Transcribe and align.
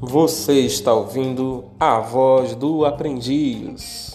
Você 0.00 0.60
está 0.60 0.92
ouvindo 0.92 1.64
a 1.80 1.98
voz 1.98 2.54
do 2.54 2.84
aprendiz. 2.84 4.11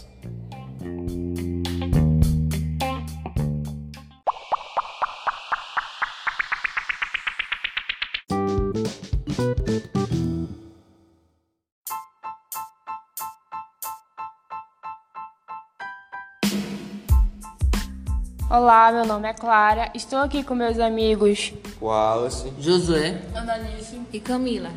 Olá, 18.49 18.91
meu 18.91 19.05
nome 19.05 19.27
é 19.27 19.34
Clara. 19.34 19.91
Estou 19.93 20.20
aqui 20.20 20.43
com 20.43 20.55
meus 20.55 20.79
amigos 20.79 21.53
Wallace, 21.81 22.51
Josué, 22.59 23.21
Annalise 23.35 24.01
e 24.13 24.19
Camila. 24.19 24.69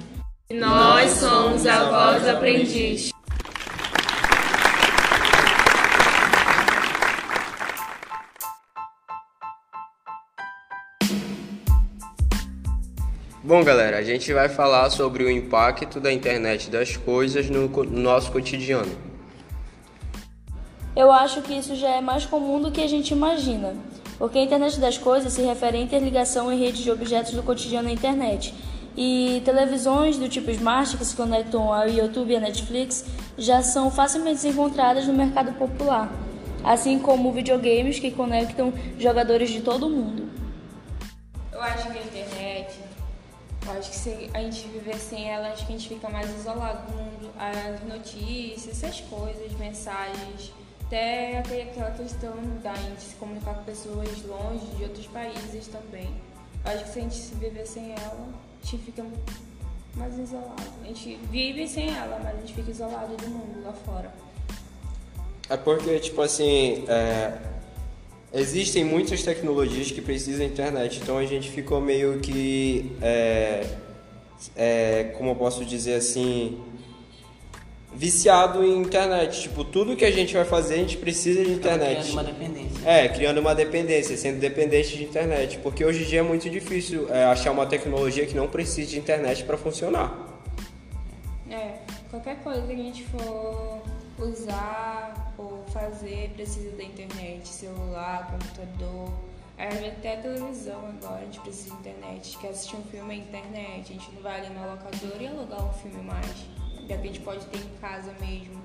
Nós 0.50 1.10
somos 1.12 1.64
a 1.66 1.84
voz 1.88 2.22
do 2.22 2.30
aprendiz. 2.30 3.10
Bom, 13.42 13.64
galera, 13.64 13.98
a 13.98 14.02
gente 14.02 14.32
vai 14.32 14.48
falar 14.48 14.90
sobre 14.90 15.24
o 15.24 15.30
impacto 15.30 15.98
da 15.98 16.12
internet 16.12 16.70
das 16.70 16.96
coisas 16.96 17.48
no, 17.48 17.68
co- 17.68 17.84
no 17.84 17.98
nosso 18.00 18.30
cotidiano. 18.30 19.09
Eu 20.94 21.12
acho 21.12 21.40
que 21.42 21.54
isso 21.54 21.76
já 21.76 21.88
é 21.90 22.00
mais 22.00 22.26
comum 22.26 22.60
do 22.60 22.72
que 22.72 22.80
a 22.80 22.88
gente 22.88 23.12
imagina, 23.12 23.74
porque 24.18 24.38
a 24.38 24.42
internet 24.42 24.80
das 24.80 24.98
coisas 24.98 25.32
se 25.32 25.40
refere 25.40 25.78
à 25.78 25.80
interligação 25.80 26.52
em 26.52 26.58
redes 26.58 26.80
de 26.80 26.90
objetos 26.90 27.32
do 27.32 27.42
cotidiano 27.42 27.88
na 27.88 27.94
internet. 27.94 28.52
E 28.96 29.40
televisões 29.44 30.18
do 30.18 30.28
tipo 30.28 30.50
Smart, 30.50 30.96
que 30.96 31.04
se 31.04 31.14
conectam 31.14 31.72
ao 31.72 31.88
YouTube 31.88 32.32
e 32.32 32.36
à 32.36 32.40
Netflix, 32.40 33.04
já 33.38 33.62
são 33.62 33.88
facilmente 33.88 34.46
encontradas 34.48 35.06
no 35.06 35.12
mercado 35.12 35.52
popular, 35.52 36.10
assim 36.64 36.98
como 36.98 37.32
videogames 37.32 38.00
que 38.00 38.10
conectam 38.10 38.72
jogadores 38.98 39.48
de 39.48 39.60
todo 39.60 39.86
o 39.86 39.90
mundo. 39.90 40.28
Eu 41.52 41.62
acho 41.62 41.88
que 41.88 41.98
a 41.98 42.02
internet, 42.02 42.80
eu 43.64 43.72
acho 43.78 43.90
que 43.90 43.96
se 43.96 44.30
a 44.34 44.40
gente 44.40 44.66
viver 44.66 44.96
sem 44.96 45.30
ela, 45.30 45.48
acho 45.48 45.64
que 45.64 45.72
a 45.72 45.76
gente 45.76 45.88
fica 45.88 46.10
mais 46.10 46.28
isolado 46.36 46.90
do 46.90 46.98
mundo. 46.98 47.30
As 47.38 47.80
notícias, 47.88 48.82
essas 48.82 49.00
coisas, 49.02 49.52
mensagens, 49.58 50.52
até 50.90 51.38
aquela 51.38 51.92
questão 51.92 52.34
da 52.64 52.74
gente 52.74 53.00
se 53.00 53.14
comunicar 53.14 53.54
com 53.54 53.62
pessoas 53.62 54.08
longe 54.24 54.66
de 54.76 54.82
outros 54.82 55.06
países 55.06 55.68
também. 55.68 56.10
Acho 56.64 56.82
que 56.84 56.90
se 56.90 56.98
a 56.98 57.02
gente 57.02 57.14
se 57.14 57.34
viver 57.36 57.64
sem 57.64 57.92
ela, 57.92 58.28
a 58.60 58.66
gente 58.66 58.84
fica 58.84 59.06
mais 59.94 60.18
isolado. 60.18 60.62
A 60.82 60.86
gente 60.88 61.16
vive 61.30 61.68
sem 61.68 61.94
ela, 61.94 62.20
mas 62.24 62.34
a 62.34 62.40
gente 62.40 62.54
fica 62.54 62.72
isolado 62.72 63.16
do 63.16 63.28
mundo 63.28 63.62
lá 63.64 63.72
fora. 63.72 64.12
É 65.48 65.56
porque, 65.56 66.00
tipo 66.00 66.20
assim, 66.22 66.84
é, 66.88 67.38
existem 68.34 68.84
muitas 68.84 69.22
tecnologias 69.22 69.92
que 69.92 70.00
precisam 70.00 70.40
da 70.40 70.52
internet, 70.52 70.98
então 71.00 71.18
a 71.18 71.24
gente 71.24 71.50
ficou 71.50 71.80
meio 71.80 72.18
que, 72.18 72.96
é, 73.00 73.64
é, 74.56 75.04
como 75.16 75.30
eu 75.30 75.36
posso 75.36 75.64
dizer 75.64 75.94
assim, 75.94 76.60
viciado 77.92 78.64
em 78.64 78.78
internet. 78.78 79.42
Tipo, 79.42 79.64
tudo 79.64 79.96
que 79.96 80.04
a 80.04 80.10
gente 80.10 80.34
vai 80.34 80.44
fazer 80.44 80.74
a 80.74 80.78
gente 80.78 80.96
precisa 80.96 81.44
de 81.44 81.52
internet. 81.52 82.00
criando 82.00 82.12
uma 82.12 82.24
dependência. 82.24 82.88
É, 82.88 83.08
criando 83.08 83.38
uma 83.38 83.54
dependência, 83.54 84.16
sendo 84.16 84.38
dependente 84.38 84.96
de 84.96 85.04
internet. 85.04 85.58
Porque 85.58 85.84
hoje 85.84 86.02
em 86.02 86.06
dia 86.06 86.20
é 86.20 86.22
muito 86.22 86.48
difícil 86.48 87.08
é, 87.12 87.24
achar 87.24 87.50
uma 87.50 87.66
tecnologia 87.66 88.26
que 88.26 88.34
não 88.34 88.48
precise 88.48 88.90
de 88.90 88.98
internet 88.98 89.44
para 89.44 89.56
funcionar. 89.56 90.28
É, 91.50 91.78
qualquer 92.10 92.36
coisa 92.36 92.62
que 92.66 92.72
a 92.72 92.76
gente 92.76 93.02
for 93.04 93.82
usar 94.18 95.34
ou 95.36 95.64
fazer 95.72 96.30
precisa 96.34 96.70
da 96.76 96.84
internet, 96.84 97.48
celular, 97.48 98.30
computador, 98.30 99.10
até 100.00 100.16
televisão 100.16 100.80
agora 100.86 101.20
a 101.20 101.24
gente 101.24 101.40
precisa 101.40 101.74
de 101.74 101.80
internet. 101.80 102.38
Quer 102.38 102.48
assistir 102.48 102.76
um 102.76 102.82
filme 102.84 103.14
é 103.14 103.18
internet, 103.18 103.90
a 103.90 103.92
gente 103.92 104.10
não 104.12 104.22
vai 104.22 104.40
ali 104.40 104.54
na 104.54 104.66
locadora 104.66 105.22
e 105.22 105.26
alugar 105.26 105.68
um 105.68 105.72
filme 105.74 106.02
mais. 106.02 106.59
A 106.92 106.96
gente 106.96 107.20
pode 107.20 107.44
ter 107.46 107.58
em 107.58 107.70
casa 107.80 108.12
mesmo. 108.20 108.60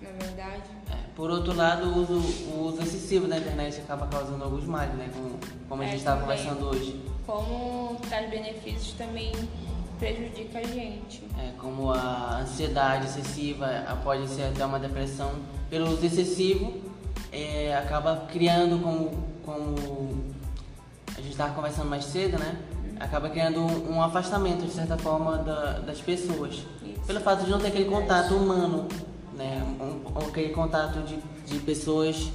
Na 0.00 0.10
verdade. 0.10 0.62
É, 0.90 0.96
Por 1.14 1.30
outro 1.30 1.54
lado, 1.54 1.86
o 1.88 1.98
uso, 2.02 2.14
o 2.50 2.66
uso 2.68 2.82
excessivo 2.82 3.26
da 3.26 3.38
internet 3.38 3.80
acaba 3.80 4.06
causando 4.06 4.44
alguns 4.44 4.64
males, 4.64 4.94
né? 4.94 5.10
Como, 5.12 5.38
como 5.68 5.82
a 5.82 5.84
É, 5.84 5.88
gente 5.88 5.98
estava 5.98 6.20
conversando 6.20 6.66
hoje. 6.66 7.00
Como 7.26 7.96
traz 8.08 8.28
benefícios 8.30 8.92
também 8.92 9.32
prejudica 9.98 10.58
a 10.58 10.62
gente. 10.62 11.22
É, 11.38 11.52
como 11.58 11.90
a 11.90 12.40
ansiedade 12.40 13.06
excessiva, 13.06 13.66
pode 14.04 14.28
ser 14.28 14.44
até 14.44 14.64
uma 14.64 14.78
depressão. 14.78 15.32
Pelo 15.70 15.90
uso 15.90 16.04
excessivo, 16.04 16.80
é, 17.32 17.74
acaba 17.76 18.26
criando 18.30 18.78
como, 18.82 19.24
como 19.44 20.34
a 21.16 21.20
gente 21.20 21.30
estava 21.32 21.54
conversando 21.54 21.88
mais 21.88 22.04
cedo, 22.04 22.38
né? 22.38 22.56
Acaba 22.98 23.28
criando 23.28 23.60
um, 23.60 23.96
um 23.96 24.02
afastamento, 24.02 24.64
de 24.64 24.72
certa 24.72 24.96
forma, 24.96 25.38
da- 25.38 25.78
das 25.80 26.00
pessoas. 26.00 26.54
Isso. 26.82 27.00
Pelo 27.06 27.20
fato 27.20 27.44
de 27.44 27.50
não 27.50 27.58
ter 27.58 27.68
aquele 27.68 27.84
contato 27.90 28.34
humano, 28.34 28.88
né? 29.34 29.62
Um, 29.80 29.84
um- 30.18 30.28
aquele 30.28 30.48
contato 30.54 31.00
de, 31.02 31.16
de 31.46 31.58
pessoas 31.60 32.30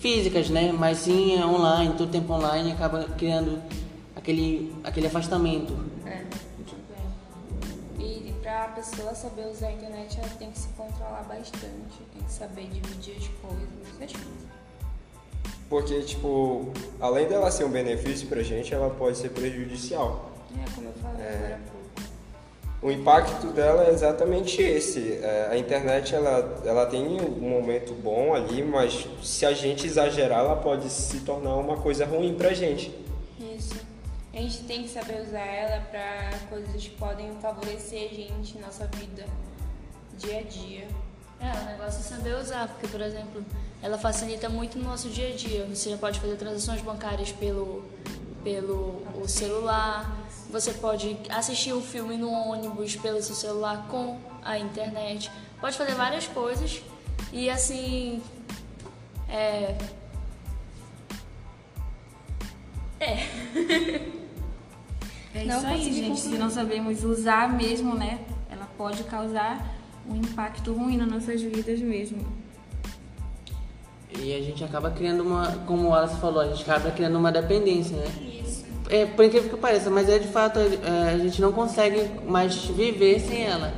físicas, 0.00 0.50
né? 0.50 0.72
Mas 0.72 0.98
sim 0.98 1.38
é 1.40 1.46
online, 1.46 1.94
todo 1.96 2.10
tempo 2.10 2.32
online, 2.32 2.72
acaba 2.72 3.04
criando 3.16 3.62
aquele, 4.16 4.74
aquele 4.82 5.06
afastamento. 5.06 5.72
É, 6.04 6.24
muito 6.56 6.74
bem. 7.98 8.06
E 8.28 8.32
para 8.42 8.64
a 8.64 8.68
pessoa 8.68 9.14
saber 9.14 9.46
usar 9.46 9.68
a 9.68 9.72
internet, 9.72 10.18
ela 10.18 10.28
tem 10.38 10.50
que 10.50 10.58
se 10.58 10.68
controlar 10.76 11.22
bastante, 11.28 11.98
tem 12.12 12.22
que 12.22 12.32
saber 12.32 12.68
dividir 12.68 13.14
as 13.16 13.28
coisas, 13.40 13.68
essas 14.00 14.12
coisas. 14.12 14.53
Porque, 15.74 16.02
tipo, 16.02 16.72
além 17.00 17.26
dela 17.26 17.50
ser 17.50 17.64
um 17.64 17.68
benefício 17.68 18.28
pra 18.28 18.44
gente, 18.44 18.72
ela 18.72 18.90
pode 18.90 19.18
ser 19.18 19.30
prejudicial. 19.30 20.30
É, 20.56 20.70
como 20.72 20.86
eu 20.86 20.92
falei 20.92 21.26
agora 21.26 21.60
pouco. 21.68 22.10
O 22.80 22.92
impacto 22.92 23.48
dela 23.48 23.84
é 23.84 23.90
exatamente 23.90 24.62
esse. 24.62 25.14
É, 25.14 25.48
a 25.50 25.58
internet, 25.58 26.14
ela, 26.14 26.62
ela 26.64 26.86
tem 26.86 27.20
um 27.20 27.40
momento 27.40 27.92
bom 27.92 28.32
ali, 28.34 28.62
mas 28.62 29.08
se 29.20 29.44
a 29.44 29.52
gente 29.52 29.84
exagerar, 29.84 30.44
ela 30.44 30.54
pode 30.54 30.88
se 30.88 31.18
tornar 31.22 31.56
uma 31.56 31.76
coisa 31.76 32.06
ruim 32.06 32.36
pra 32.36 32.54
gente. 32.54 32.94
Isso. 33.40 33.74
A 34.32 34.36
gente 34.36 34.62
tem 34.68 34.84
que 34.84 34.90
saber 34.90 35.22
usar 35.22 35.44
ela 35.44 35.80
para 35.90 36.38
coisas 36.48 36.72
que 36.72 36.90
podem 36.90 37.34
favorecer 37.42 38.10
a 38.12 38.14
gente, 38.14 38.58
nossa 38.60 38.86
vida, 38.86 39.26
dia 40.16 40.38
a 40.38 40.42
dia. 40.42 40.86
É, 41.44 41.62
o 41.62 41.64
negócio 41.66 42.00
é 42.00 42.02
saber 42.02 42.34
usar, 42.36 42.68
porque, 42.68 42.88
por 42.88 43.00
exemplo, 43.00 43.44
ela 43.82 43.98
facilita 43.98 44.48
muito 44.48 44.78
no 44.78 44.84
nosso 44.84 45.10
dia 45.10 45.28
a 45.28 45.36
dia. 45.36 45.66
Você 45.66 45.90
já 45.90 45.98
pode 45.98 46.18
fazer 46.18 46.36
transações 46.36 46.80
bancárias 46.80 47.32
pelo, 47.32 47.84
pelo 48.42 49.02
o 49.20 49.28
celular, 49.28 50.10
você 50.50 50.72
pode 50.72 51.18
assistir 51.28 51.72
o 51.72 51.82
filme 51.82 52.16
no 52.16 52.30
ônibus 52.30 52.96
pelo 52.96 53.22
seu 53.22 53.34
celular 53.34 53.86
com 53.90 54.18
a 54.42 54.58
internet, 54.58 55.30
pode 55.60 55.76
fazer 55.76 55.94
várias 55.94 56.26
coisas 56.26 56.82
e 57.32 57.50
assim. 57.50 58.22
É. 59.28 59.76
É. 63.00 64.14
É 65.34 65.44
Não 65.46 65.58
isso 65.58 65.66
aí, 65.66 65.78
consegui 65.78 65.96
gente. 65.96 66.16
Se 66.16 66.22
concluir. 66.22 66.38
não 66.38 66.48
sabemos 66.50 67.02
usar 67.02 67.52
mesmo, 67.52 67.96
né? 67.96 68.20
Ela 68.48 68.68
pode 68.78 69.02
causar 69.02 69.73
um 70.08 70.16
impacto 70.16 70.72
ruim 70.72 70.96
nas 70.96 71.08
nossas 71.08 71.40
vidas 71.40 71.80
mesmo. 71.80 72.18
E 74.20 74.32
a 74.34 74.40
gente 74.40 74.62
acaba 74.62 74.90
criando 74.90 75.22
uma, 75.22 75.50
como 75.66 75.88
o 75.88 75.94
Alice 75.94 76.16
falou, 76.16 76.40
a 76.40 76.46
gente 76.46 76.62
acaba 76.62 76.90
criando 76.90 77.18
uma 77.18 77.32
dependência, 77.32 77.96
né? 77.96 78.06
Isso. 78.44 78.64
É, 78.88 79.06
por 79.06 79.24
incrível 79.24 79.50
que 79.50 79.56
pareça, 79.56 79.90
mas 79.90 80.08
é 80.08 80.18
de 80.18 80.28
fato, 80.28 80.58
é, 80.60 81.10
a 81.14 81.18
gente 81.18 81.40
não 81.40 81.52
consegue 81.52 82.10
mais 82.28 82.54
viver 82.66 83.18
sem 83.18 83.44
ela, 83.44 83.72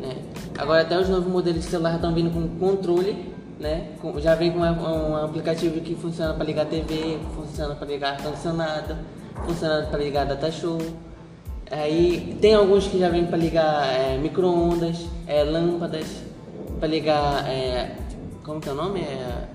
né? 0.00 0.16
Agora 0.56 0.82
até 0.82 0.98
os 0.98 1.08
novos 1.08 1.26
modelos 1.30 1.62
de 1.64 1.70
celular 1.70 1.96
estão 1.96 2.14
vindo 2.14 2.30
com 2.32 2.48
controle, 2.58 3.32
né? 3.60 3.88
Com- 4.00 4.18
já 4.20 4.34
vem 4.34 4.50
com 4.52 4.60
um, 4.60 5.10
um 5.10 5.16
aplicativo 5.16 5.80
que 5.80 5.94
funciona 5.94 6.32
para 6.34 6.44
ligar 6.44 6.66
TV, 6.66 7.18
funciona 7.34 7.74
para 7.74 7.86
ligar 7.86 8.12
ar-condicionado, 8.12 8.96
funciona 9.44 9.86
para 9.86 9.98
ligar 9.98 10.24
data 10.26 10.50
show. 10.50 10.78
Aí 11.72 12.36
tem 12.38 12.54
alguns 12.54 12.86
que 12.86 12.98
já 12.98 13.08
vêm 13.08 13.24
para 13.24 13.38
ligar 13.38 13.88
é, 13.88 14.18
micro-ondas, 14.18 15.06
é, 15.26 15.42
lâmpadas, 15.42 16.04
para 16.78 16.86
ligar, 16.86 17.48
é, 17.48 17.96
como 18.44 18.60
que 18.60 18.68
é 18.68 18.72
o 18.72 18.74
nome? 18.74 19.00
É, 19.00 19.48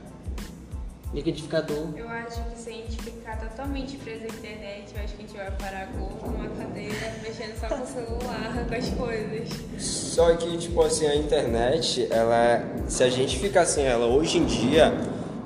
liquidificador. 1.13 1.89
Eu 1.95 2.09
acho 2.09 2.41
que 2.49 2.57
se 2.57 2.69
a 2.71 2.73
gente 2.73 2.97
ficar 3.03 3.37
totalmente 3.37 3.97
preso 3.97 4.23
à 4.23 4.27
internet, 4.29 4.93
eu 4.95 5.03
acho 5.03 5.13
que 5.13 5.23
a 5.23 5.27
gente 5.27 5.37
vai 5.37 5.51
parar 5.51 5.89
com 5.91 6.27
uma 6.27 6.49
cadeira, 6.57 7.13
mexendo 7.21 7.55
só 7.59 7.67
com 7.67 7.83
o 7.83 7.85
celular, 7.85 8.65
com 8.67 8.75
as 8.75 8.89
coisas. 8.89 9.49
Só 9.77 10.35
que, 10.35 10.57
tipo 10.57 10.81
assim, 10.81 11.05
a 11.05 11.15
internet, 11.15 12.07
ela, 12.09 12.65
se 12.87 13.03
a 13.03 13.09
gente 13.11 13.37
ficar 13.37 13.65
sem 13.67 13.85
ela 13.85 14.07
hoje 14.07 14.39
em 14.39 14.45
dia, 14.45 14.91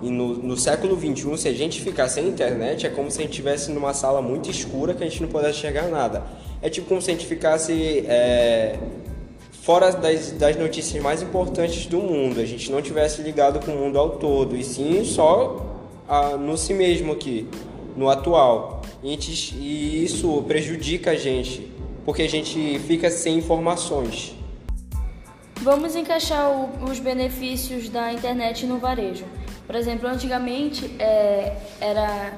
E 0.04 0.10
no, 0.10 0.34
no 0.36 0.58
século 0.58 1.00
XXI, 1.00 1.38
se 1.38 1.48
a 1.48 1.54
gente 1.54 1.80
ficar 1.80 2.10
sem 2.10 2.28
internet, 2.28 2.88
é 2.88 2.90
como 2.90 3.12
se 3.12 3.20
a 3.20 3.22
gente 3.22 3.34
estivesse 3.34 3.72
numa 3.72 3.94
sala 3.94 4.20
muito 4.20 4.50
escura 4.50 4.96
que 4.96 5.04
a 5.04 5.08
gente 5.08 5.22
não 5.22 5.30
pudesse 5.30 5.60
enxergar 5.60 5.90
nada. 5.90 6.24
É 6.62 6.70
tipo 6.70 6.88
como 6.88 7.02
se 7.02 7.10
a 7.10 7.14
gente 7.14 7.26
ficasse 7.26 8.06
é, 8.08 8.78
fora 9.62 9.92
das, 9.92 10.32
das 10.32 10.56
notícias 10.56 11.02
mais 11.02 11.22
importantes 11.22 11.86
do 11.88 12.00
mundo, 12.00 12.40
a 12.40 12.46
gente 12.46 12.72
não 12.72 12.82
tivesse 12.82 13.22
ligado 13.22 13.64
com 13.64 13.72
o 13.72 13.78
mundo 13.78 13.98
ao 13.98 14.12
todo, 14.12 14.56
e 14.56 14.64
sim 14.64 15.04
só 15.04 15.66
a, 16.08 16.38
no 16.38 16.58
si 16.58 16.74
mesmo 16.74 17.14
aqui, 17.14 17.48
no 17.96 18.10
atual. 18.10 18.82
E, 19.04 19.10
gente, 19.10 19.56
e 19.56 20.04
isso 20.04 20.44
prejudica 20.48 21.12
a 21.12 21.16
gente, 21.16 21.72
porque 22.06 22.24
a 22.24 22.30
gente 22.30 22.80
fica 22.80 23.10
sem 23.10 23.38
informações. 23.38 24.36
Vamos 25.62 25.96
encaixar 25.96 26.52
o, 26.52 26.90
os 26.90 27.00
benefícios 27.00 27.88
da 27.90 28.12
internet 28.12 28.66
no 28.66 28.78
varejo. 28.78 29.26
Por 29.66 29.76
exemplo, 29.76 30.08
antigamente 30.08 30.92
é, 31.00 31.56
era, 31.80 32.34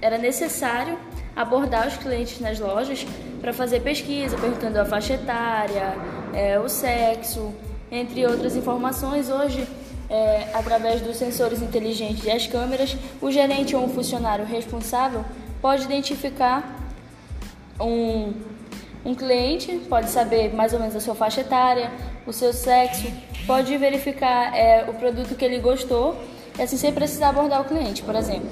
era 0.00 0.18
necessário 0.18 0.98
abordar 1.34 1.88
os 1.88 1.96
clientes 1.96 2.40
nas 2.40 2.60
lojas 2.60 3.06
para 3.48 3.54
fazer 3.54 3.80
pesquisa, 3.80 4.36
perguntando 4.36 4.78
a 4.78 4.84
faixa 4.84 5.14
etária, 5.14 5.96
é, 6.34 6.60
o 6.60 6.68
sexo, 6.68 7.54
entre 7.90 8.26
outras 8.26 8.54
informações. 8.54 9.30
Hoje, 9.30 9.66
é, 10.10 10.50
através 10.52 11.00
dos 11.00 11.16
sensores 11.16 11.62
inteligentes 11.62 12.24
e 12.24 12.30
as 12.30 12.46
câmeras, 12.46 12.94
o 13.22 13.30
gerente 13.30 13.74
ou 13.74 13.82
um 13.82 13.88
funcionário 13.88 14.44
responsável 14.44 15.24
pode 15.62 15.84
identificar 15.84 16.78
um, 17.80 18.34
um 19.02 19.14
cliente, 19.14 19.80
pode 19.88 20.10
saber 20.10 20.54
mais 20.54 20.74
ou 20.74 20.78
menos 20.78 20.94
a 20.94 21.00
sua 21.00 21.14
faixa 21.14 21.40
etária, 21.40 21.90
o 22.26 22.34
seu 22.34 22.52
sexo, 22.52 23.10
pode 23.46 23.74
verificar 23.78 24.54
é, 24.54 24.84
o 24.90 24.92
produto 24.92 25.34
que 25.34 25.42
ele 25.42 25.58
gostou, 25.58 26.14
e 26.58 26.60
assim 26.60 26.76
sem 26.76 26.92
precisar 26.92 27.30
abordar 27.30 27.62
o 27.62 27.64
cliente, 27.64 28.02
por 28.02 28.14
exemplo. 28.14 28.50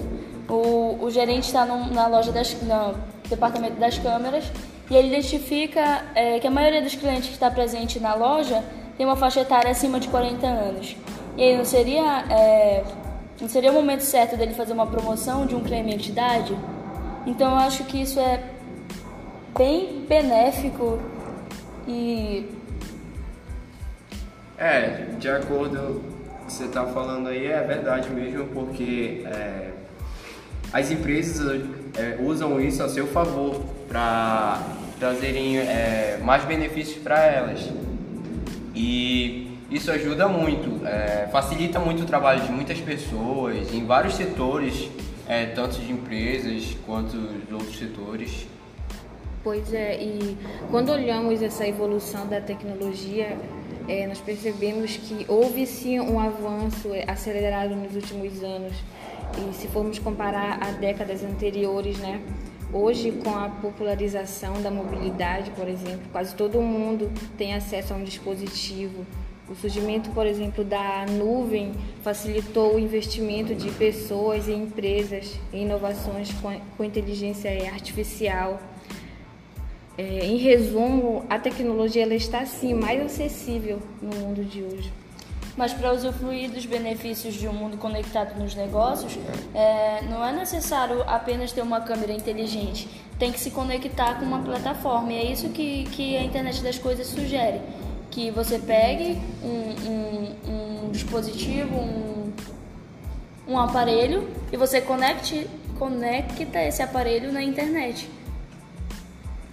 O, 0.48 1.04
o 1.04 1.10
gerente 1.10 1.44
está 1.44 1.66
na 1.66 2.06
loja 2.06 2.32
das, 2.32 2.54
no 2.62 2.94
departamento 3.28 3.74
das 3.74 3.98
câmeras 3.98 4.50
e 4.88 4.96
ele 4.96 5.08
identifica 5.08 6.04
é, 6.14 6.38
que 6.38 6.46
a 6.46 6.50
maioria 6.50 6.80
dos 6.80 6.94
clientes 6.94 7.26
que 7.28 7.34
está 7.34 7.50
presente 7.50 7.98
na 7.98 8.14
loja 8.14 8.62
tem 8.96 9.04
uma 9.04 9.16
faixa 9.16 9.40
etária 9.40 9.70
acima 9.70 9.98
de 9.98 10.08
40 10.08 10.46
anos. 10.46 10.96
E 11.36 11.42
aí 11.42 11.56
não 11.56 11.64
seria, 11.64 12.24
é, 12.30 12.84
não 13.40 13.48
seria 13.48 13.70
o 13.70 13.74
momento 13.74 14.00
certo 14.00 14.36
dele 14.36 14.54
fazer 14.54 14.72
uma 14.72 14.86
promoção 14.86 15.44
de 15.44 15.54
um 15.54 15.62
cliente 15.62 16.04
de 16.04 16.10
idade? 16.10 16.56
Então 17.26 17.50
eu 17.50 17.56
acho 17.56 17.84
que 17.84 18.00
isso 18.00 18.20
é 18.20 18.42
bem 19.56 20.04
benéfico 20.08 21.00
e. 21.86 22.48
É, 24.56 25.06
de 25.18 25.28
acordo 25.28 25.76
com 25.78 26.44
o 26.44 26.46
que 26.46 26.52
você 26.52 26.64
está 26.64 26.86
falando 26.86 27.28
aí, 27.28 27.46
é 27.46 27.60
verdade 27.60 28.08
mesmo, 28.08 28.46
porque 28.46 29.24
é, 29.26 29.70
as 30.72 30.90
empresas 30.90 31.60
é, 31.98 32.16
usam 32.22 32.58
isso 32.60 32.82
a 32.82 32.88
seu 32.88 33.06
favor 33.08 33.60
para 33.88 34.62
trazerem 34.98 35.58
é, 35.58 36.18
mais 36.22 36.44
benefícios 36.44 37.02
para 37.02 37.24
elas. 37.24 37.70
E 38.74 39.58
isso 39.70 39.90
ajuda 39.90 40.28
muito, 40.28 40.86
é, 40.86 41.28
facilita 41.32 41.78
muito 41.78 42.02
o 42.02 42.06
trabalho 42.06 42.42
de 42.42 42.52
muitas 42.52 42.80
pessoas 42.80 43.72
em 43.72 43.84
vários 43.84 44.14
setores, 44.14 44.88
é, 45.28 45.46
tanto 45.46 45.78
de 45.80 45.90
empresas 45.90 46.76
quanto 46.86 47.16
de 47.16 47.52
outros 47.52 47.78
setores. 47.78 48.46
Pois 49.42 49.72
é, 49.72 49.96
e 50.02 50.36
quando 50.70 50.90
olhamos 50.90 51.40
essa 51.40 51.66
evolução 51.66 52.26
da 52.26 52.40
tecnologia, 52.40 53.36
é, 53.88 54.06
nós 54.06 54.20
percebemos 54.20 54.96
que 54.96 55.24
houve 55.28 55.64
sim 55.66 56.00
um 56.00 56.18
avanço 56.18 56.90
acelerado 57.06 57.76
nos 57.76 57.94
últimos 57.94 58.42
anos 58.42 58.74
e 59.38 59.54
se 59.54 59.68
formos 59.68 59.98
comparar 59.98 60.58
a 60.60 60.72
décadas 60.72 61.22
anteriores, 61.22 61.98
né? 61.98 62.20
Hoje, 62.72 63.12
com 63.12 63.30
a 63.30 63.48
popularização 63.48 64.60
da 64.60 64.70
mobilidade, 64.70 65.50
por 65.52 65.68
exemplo, 65.68 66.02
quase 66.10 66.34
todo 66.34 66.60
mundo 66.60 67.10
tem 67.38 67.54
acesso 67.54 67.94
a 67.94 67.96
um 67.96 68.02
dispositivo. 68.02 69.06
O 69.48 69.54
surgimento, 69.54 70.10
por 70.10 70.26
exemplo, 70.26 70.64
da 70.64 71.06
nuvem 71.06 71.72
facilitou 72.02 72.74
o 72.74 72.78
investimento 72.78 73.54
de 73.54 73.70
pessoas 73.70 74.48
e 74.48 74.52
empresas 74.52 75.38
em 75.52 75.62
inovações 75.62 76.30
com 76.76 76.82
inteligência 76.82 77.50
artificial. 77.70 78.60
É, 79.96 80.26
em 80.26 80.36
resumo, 80.36 81.24
a 81.30 81.38
tecnologia 81.38 82.02
ela 82.02 82.14
está 82.14 82.44
sim 82.44 82.74
mais 82.74 83.00
acessível 83.00 83.78
no 84.02 84.14
mundo 84.16 84.44
de 84.44 84.62
hoje. 84.62 85.05
Mas 85.56 85.72
para 85.72 85.92
usufruir 85.92 86.50
dos 86.50 86.66
benefícios 86.66 87.34
de 87.34 87.48
um 87.48 87.52
mundo 87.52 87.78
conectado 87.78 88.38
nos 88.38 88.54
negócios, 88.54 89.18
é, 89.54 90.02
não 90.02 90.22
é 90.22 90.30
necessário 90.32 91.02
apenas 91.06 91.50
ter 91.50 91.62
uma 91.62 91.80
câmera 91.80 92.12
inteligente. 92.12 92.88
Tem 93.18 93.32
que 93.32 93.40
se 93.40 93.50
conectar 93.50 94.18
com 94.18 94.26
uma 94.26 94.40
plataforma. 94.40 95.12
E 95.12 95.16
é 95.16 95.32
isso 95.32 95.48
que, 95.48 95.84
que 95.84 96.16
a 96.16 96.22
internet 96.22 96.62
das 96.62 96.78
coisas 96.78 97.06
sugere. 97.06 97.60
Que 98.10 98.30
você 98.30 98.58
pegue 98.58 99.18
um, 99.42 99.90
um, 99.90 100.86
um 100.86 100.90
dispositivo, 100.90 101.74
um, 101.74 102.32
um 103.48 103.58
aparelho 103.58 104.28
e 104.52 104.56
você 104.56 104.80
conecte, 104.80 105.48
conecta 105.78 106.62
esse 106.62 106.82
aparelho 106.82 107.32
na 107.32 107.42
internet. 107.42 108.08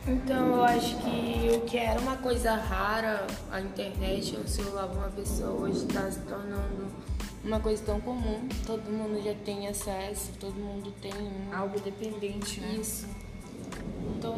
Então 0.05 0.47
eu 0.47 0.63
acho 0.65 0.97
que 0.97 1.55
o 1.55 1.61
que 1.61 1.77
era 1.77 1.99
uma 2.01 2.17
coisa 2.17 2.55
rara, 2.55 3.25
a 3.49 3.61
internet, 3.61 4.35
o 4.35 4.47
celular 4.47 4.87
de 4.87 4.97
uma 4.97 5.09
pessoa, 5.09 5.51
hoje 5.51 5.85
está 5.85 6.11
se 6.11 6.19
tornando 6.21 6.87
uma 7.43 7.59
coisa 7.59 7.81
tão 7.85 8.01
comum. 8.01 8.47
Todo 8.65 8.83
mundo 8.91 9.23
já 9.23 9.33
tem 9.45 9.67
acesso, 9.67 10.31
todo 10.39 10.55
mundo 10.55 10.93
tem 11.01 11.13
um... 11.13 11.55
algo 11.55 11.79
dependente, 11.79 12.59
né? 12.59 12.75
Isso. 12.81 13.07
Então 14.17 14.35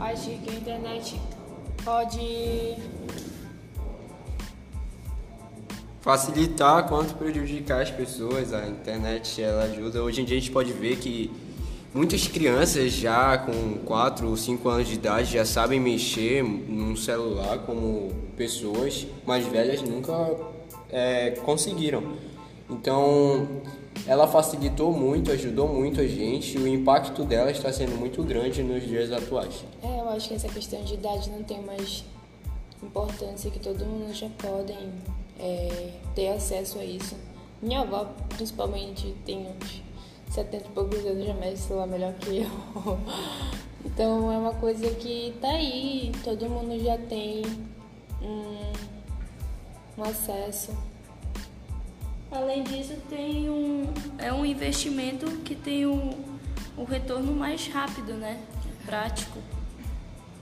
acho 0.00 0.30
que 0.30 0.50
a 0.50 0.54
internet 0.54 1.20
pode 1.84 2.76
facilitar 6.00 6.88
quanto 6.88 7.14
prejudicar 7.14 7.82
as 7.82 7.90
pessoas. 7.90 8.52
A 8.52 8.66
internet 8.66 9.40
ela 9.40 9.62
ajuda. 9.62 10.02
Hoje 10.02 10.22
em 10.22 10.24
dia 10.24 10.36
a 10.36 10.40
gente 10.40 10.50
pode 10.50 10.72
ver 10.72 10.96
que 10.96 11.30
Muitas 11.94 12.28
crianças 12.28 12.92
já 12.92 13.38
com 13.38 13.78
4 13.84 14.28
ou 14.28 14.36
5 14.36 14.68
anos 14.68 14.88
de 14.88 14.94
idade 14.94 15.32
já 15.32 15.44
sabem 15.44 15.80
mexer 15.80 16.42
num 16.42 16.94
celular 16.94 17.60
como 17.60 18.12
pessoas 18.36 19.06
mais 19.26 19.46
velhas 19.46 19.80
nunca 19.80 20.12
é, 20.90 21.30
conseguiram. 21.44 22.02
Então, 22.68 23.48
ela 24.06 24.26
facilitou 24.26 24.92
muito, 24.92 25.32
ajudou 25.32 25.66
muito 25.66 26.02
a 26.02 26.06
gente 26.06 26.58
e 26.58 26.60
o 26.60 26.68
impacto 26.68 27.24
dela 27.24 27.50
está 27.50 27.72
sendo 27.72 27.96
muito 27.96 28.22
grande 28.22 28.62
nos 28.62 28.82
dias 28.86 29.10
atuais. 29.10 29.64
É, 29.82 30.00
eu 30.00 30.08
acho 30.10 30.28
que 30.28 30.34
essa 30.34 30.48
questão 30.48 30.84
de 30.84 30.92
idade 30.92 31.30
não 31.30 31.42
tem 31.42 31.62
mais 31.62 32.04
importância, 32.82 33.50
que 33.50 33.58
todo 33.58 33.84
mundo 33.86 34.12
já 34.12 34.28
podem 34.36 34.92
é, 35.40 35.90
ter 36.14 36.28
acesso 36.28 36.78
a 36.78 36.84
isso. 36.84 37.16
Minha 37.62 37.80
avó, 37.80 38.06
principalmente, 38.36 39.14
tem 39.24 39.38
uns 39.38 39.82
70 40.30 40.56
e 40.56 40.70
poucos 40.70 41.04
anos 41.04 41.26
já 41.26 41.34
mexe 41.34 41.58
celular 41.58 41.86
melhor 41.86 42.12
que 42.14 42.38
eu. 42.38 42.48
Então 43.84 44.30
é 44.30 44.36
uma 44.36 44.54
coisa 44.54 44.88
que 44.90 45.34
tá 45.40 45.48
aí, 45.48 46.12
todo 46.22 46.48
mundo 46.48 46.78
já 46.82 46.98
tem 46.98 47.42
um, 48.20 48.72
um 49.96 50.02
acesso. 50.04 50.76
Além 52.30 52.62
disso, 52.62 52.94
tem 53.08 53.48
um, 53.48 53.92
é 54.18 54.32
um 54.32 54.44
investimento 54.44 55.26
que 55.38 55.54
tem 55.54 55.86
o, 55.86 56.12
o 56.76 56.84
retorno 56.84 57.32
mais 57.32 57.66
rápido, 57.68 58.14
né? 58.14 58.40
Prático. 58.84 59.38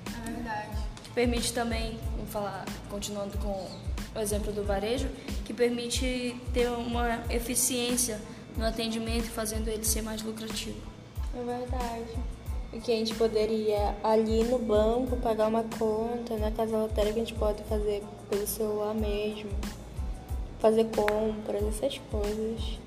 É 0.06 0.30
verdade. 0.30 0.76
Permite 1.14 1.52
também, 1.52 1.98
vamos 2.16 2.30
falar, 2.30 2.64
continuando 2.90 3.38
com 3.38 3.68
o 4.14 4.20
exemplo 4.20 4.52
do 4.52 4.64
varejo, 4.64 5.08
que 5.44 5.54
permite 5.54 6.36
ter 6.52 6.68
uma 6.68 7.22
eficiência 7.30 8.20
no 8.56 8.66
atendimento, 8.66 9.30
fazendo 9.30 9.68
ele 9.68 9.84
ser 9.84 10.02
mais 10.02 10.22
lucrativo. 10.22 10.80
É 11.34 11.42
verdade. 11.42 12.18
O 12.72 12.80
que 12.80 12.92
a 12.92 12.96
gente 12.96 13.14
poderia 13.14 13.96
ali 14.02 14.44
no 14.44 14.58
banco 14.58 15.16
pagar 15.16 15.48
uma 15.48 15.64
conta, 15.78 16.36
na 16.36 16.50
casa 16.50 16.76
lotérica 16.76 17.16
a 17.16 17.24
gente 17.24 17.34
pode 17.34 17.62
fazer 17.64 18.02
pelo 18.28 18.46
celular 18.46 18.94
mesmo, 18.94 19.50
fazer 20.58 20.84
compras, 20.84 21.62
essas 21.64 21.98
coisas. 22.10 22.78